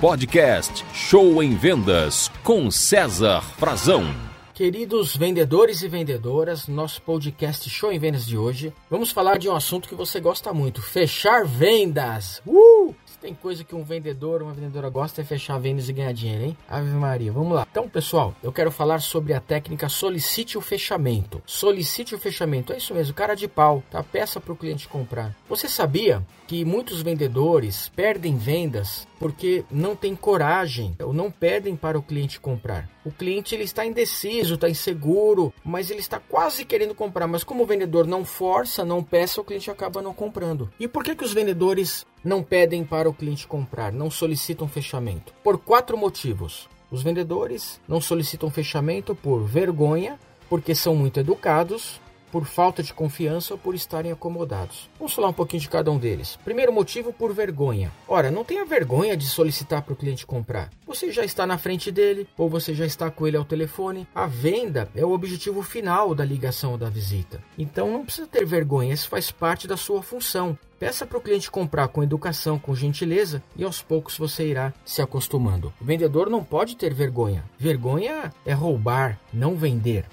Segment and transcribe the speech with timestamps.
[0.00, 4.04] Podcast Show em Vendas com César Frazão.
[4.52, 9.56] Queridos vendedores e vendedoras, nosso podcast Show em Vendas de hoje, vamos falar de um
[9.56, 12.42] assunto que você gosta muito: fechar vendas.
[12.46, 12.94] Uh!
[13.20, 16.56] Tem coisa que um vendedor, uma vendedora gosta é fechar vendas e ganhar dinheiro, hein?
[16.68, 17.66] Ave Maria, vamos lá.
[17.70, 21.42] Então, pessoal, eu quero falar sobre a técnica solicite o fechamento.
[21.46, 24.02] Solicite o fechamento, é isso mesmo, cara de pau, tá?
[24.02, 25.34] Peça para o cliente comprar.
[25.48, 31.98] Você sabia que muitos vendedores perdem vendas porque não têm coragem ou não pedem para
[31.98, 32.88] o cliente comprar.
[33.04, 37.26] O cliente ele está indeciso, está inseguro, mas ele está quase querendo comprar.
[37.26, 40.70] Mas como o vendedor não força, não peça, o cliente acaba não comprando.
[40.78, 45.32] E por que, que os vendedores não pedem para o cliente comprar, não solicitam fechamento?
[45.42, 46.68] Por quatro motivos.
[46.90, 52.00] Os vendedores não solicitam fechamento por vergonha, porque são muito educados,
[52.36, 54.90] por falta de confiança ou por estarem acomodados.
[54.98, 56.38] Vamos falar um pouquinho de cada um deles.
[56.44, 57.90] Primeiro motivo, por vergonha.
[58.06, 60.68] Ora, não tenha vergonha de solicitar para o cliente comprar.
[60.86, 64.06] Você já está na frente dele ou você já está com ele ao telefone.
[64.14, 67.42] A venda é o objetivo final da ligação ou da visita.
[67.56, 70.58] Então não precisa ter vergonha, isso faz parte da sua função.
[70.78, 75.00] Peça para o cliente comprar com educação, com gentileza e aos poucos você irá se
[75.00, 75.72] acostumando.
[75.80, 77.46] O vendedor não pode ter vergonha.
[77.58, 80.04] Vergonha é roubar, não vender.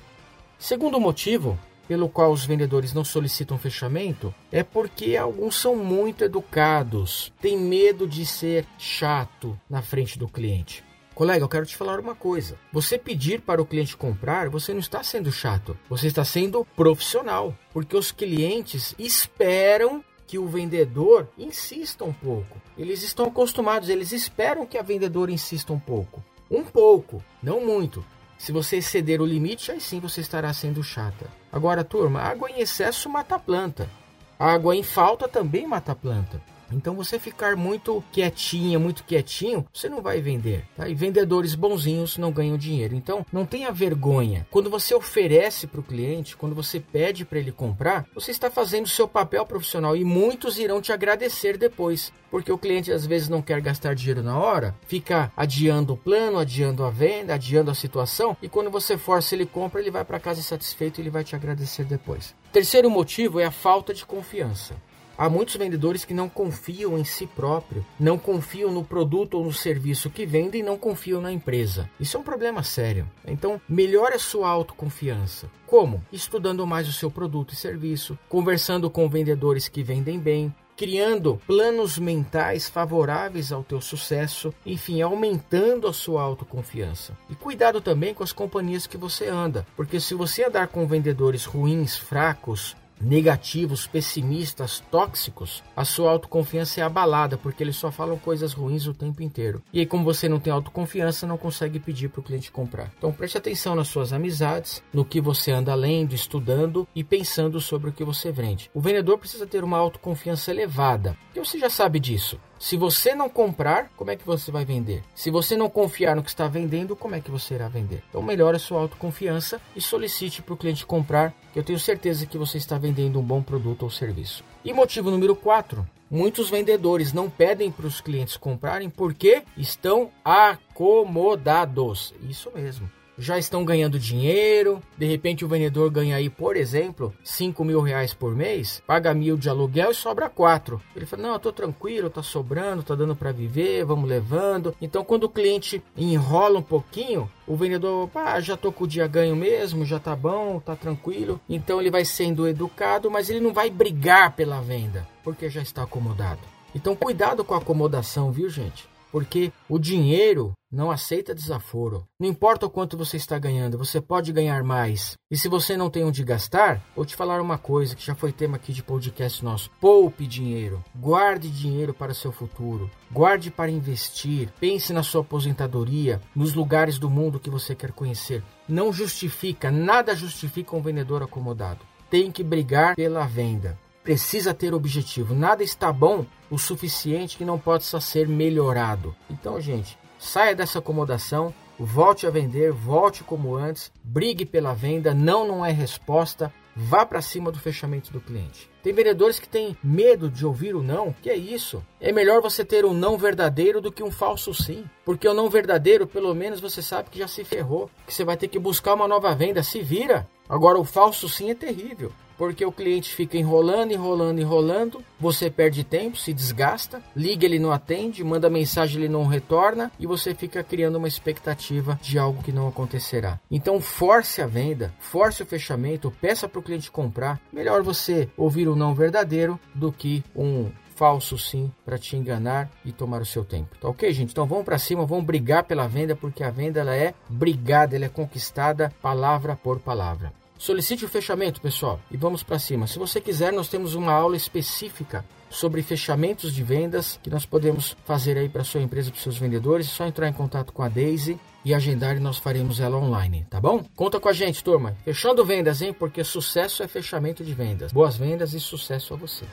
[0.58, 7.32] Segundo motivo, pelo qual os vendedores não solicitam fechamento é porque alguns são muito educados,
[7.42, 10.84] têm medo de ser chato na frente do cliente.
[11.14, 12.58] Colega, eu quero te falar uma coisa.
[12.72, 17.56] Você pedir para o cliente comprar, você não está sendo chato, você está sendo profissional,
[17.72, 22.60] porque os clientes esperam que o vendedor insista um pouco.
[22.76, 26.24] Eles estão acostumados, eles esperam que a vendedora insista um pouco.
[26.50, 28.04] Um pouco, não muito.
[28.44, 31.28] Se você exceder o limite, aí sim você estará sendo chata.
[31.50, 33.90] Agora, turma, água em excesso mata a planta.
[34.38, 36.42] Água em falta também mata a planta.
[36.72, 40.66] Então você ficar muito quietinha, muito quietinho, você não vai vender.
[40.76, 40.88] Tá?
[40.88, 42.96] E vendedores bonzinhos não ganham dinheiro.
[42.96, 44.48] Então não tenha vergonha.
[44.50, 48.86] Quando você oferece para o cliente, quando você pede para ele comprar, você está fazendo
[48.86, 52.12] o seu papel profissional e muitos irão te agradecer depois.
[52.30, 56.40] Porque o cliente às vezes não quer gastar dinheiro na hora, fica adiando o plano,
[56.40, 60.20] adiando a venda, adiando a situação, e quando você força ele compra, ele vai para
[60.20, 62.34] casa satisfeito e ele vai te agradecer depois.
[62.52, 64.76] Terceiro motivo é a falta de confiança.
[65.18, 69.54] Há muitos vendedores que não confiam em si próprio, não confiam no produto ou no
[69.54, 71.90] serviço que vendem e não confiam na empresa.
[72.00, 73.10] Isso é um problema sério.
[73.26, 75.50] Então, melhore a sua autoconfiança.
[75.68, 76.04] Como?
[76.12, 81.98] Estudando mais o seu produto e serviço, conversando com vendedores que vendem bem, criando planos
[81.98, 87.18] mentais favoráveis ao teu sucesso, enfim, aumentando a sua autoconfiança.
[87.30, 91.46] E cuidado também com as companhias que você anda, porque se você andar com vendedores
[91.46, 98.54] ruins, fracos, negativos, pessimistas, tóxicos, a sua autoconfiança é abalada porque eles só falam coisas
[98.54, 99.62] ruins o tempo inteiro.
[99.72, 102.92] E aí, como você não tem autoconfiança, não consegue pedir para o cliente comprar.
[102.98, 107.90] Então, preste atenção nas suas amizades, no que você anda lendo, estudando e pensando sobre
[107.90, 108.70] o que você vende.
[108.74, 112.40] O vendedor precisa ter uma autoconfiança elevada, e você já sabe disso.
[112.60, 115.04] Se você não comprar, como é que você vai vender?
[115.14, 118.04] Se você não confiar no que está vendendo, como é que você irá vender?
[118.10, 122.26] Então melhore a sua autoconfiança e solicite para o cliente comprar, que eu tenho certeza
[122.26, 124.44] que você está vendendo um bom produto ou serviço.
[124.64, 132.14] E motivo número 4, muitos vendedores não pedem para os clientes comprarem porque estão acomodados.
[132.30, 134.82] Isso mesmo já estão ganhando dinheiro.
[134.98, 139.38] De repente o vendedor ganha aí, por exemplo, 5 mil reais por mês, paga mil
[139.38, 140.82] de aluguel e sobra quatro.
[140.96, 144.76] Ele fala, não, eu tô tranquilo, tá sobrando, tá dando para viver, vamos levando.
[144.82, 149.08] Então quando o cliente enrola um pouquinho, o vendedor, ah, já tô com o dia
[149.08, 151.40] ganho mesmo, já tá bom, tá tranquilo.
[151.50, 155.84] Então ele vai sendo educado, mas ele não vai brigar pela venda, porque já está
[155.84, 156.40] acomodado.
[156.76, 158.93] Então cuidado com a acomodação, viu gente?
[159.14, 162.04] Porque o dinheiro não aceita desaforo.
[162.20, 165.14] Não importa o quanto você está ganhando, você pode ganhar mais.
[165.30, 168.32] E se você não tem onde gastar, vou te falar uma coisa que já foi
[168.32, 169.70] tema aqui de podcast nosso.
[169.80, 170.84] Poupe dinheiro.
[170.96, 172.90] Guarde dinheiro para o seu futuro.
[173.12, 174.50] Guarde para investir.
[174.60, 178.42] Pense na sua aposentadoria, nos lugares do mundo que você quer conhecer.
[178.68, 181.82] Não justifica, nada justifica um vendedor acomodado.
[182.10, 185.34] Tem que brigar pela venda precisa ter objetivo.
[185.34, 189.16] Nada está bom o suficiente que não possa ser melhorado.
[189.30, 195.48] Então, gente, saia dessa acomodação, volte a vender, volte como antes, brigue pela venda, não
[195.48, 198.70] não é resposta, vá para cima do fechamento do cliente.
[198.82, 201.16] Tem vendedores que têm medo de ouvir o não.
[201.22, 201.82] Que é isso?
[202.02, 204.84] É melhor você ter um não verdadeiro do que um falso sim.
[205.06, 208.36] Porque o não verdadeiro, pelo menos você sabe que já se ferrou, que você vai
[208.36, 210.28] ter que buscar uma nova venda, se vira.
[210.50, 212.12] Agora o falso sim é terrível
[212.44, 217.72] Porque o cliente fica enrolando, enrolando, enrolando, você perde tempo, se desgasta, liga ele não
[217.72, 222.52] atende, manda mensagem ele não retorna e você fica criando uma expectativa de algo que
[222.52, 223.40] não acontecerá.
[223.50, 227.40] Então force a venda, force o fechamento, peça para o cliente comprar.
[227.50, 232.92] Melhor você ouvir o não verdadeiro do que um falso sim para te enganar e
[232.92, 233.78] tomar o seu tempo.
[233.80, 234.32] Tá ok, gente?
[234.32, 238.04] Então vamos para cima, vamos brigar pela venda, porque a venda ela é brigada, ela
[238.04, 240.43] é conquistada palavra por palavra.
[240.58, 242.88] Solicite o fechamento, pessoal, e vamos para cima.
[242.88, 247.96] Se você quiser, nós temos uma aula específica sobre fechamentos de vendas que nós podemos
[248.06, 249.88] fazer aí para sua empresa, para seus vendedores.
[249.88, 253.46] É só entrar em contato com a Daisy e agendar e nós faremos ela online,
[253.50, 253.86] tá bom?
[253.96, 254.96] Conta com a gente, turma.
[255.06, 255.94] Fechando vendas, hein?
[255.94, 257.92] Porque sucesso é fechamento de vendas.
[257.92, 259.46] Boas vendas e sucesso a você.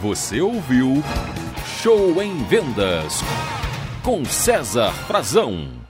[0.00, 1.02] Você ouviu
[1.82, 3.20] Show em Vendas
[4.02, 5.87] com César Frazão.